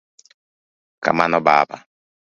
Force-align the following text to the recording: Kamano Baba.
Kamano 1.03 1.39
Baba. 1.45 1.77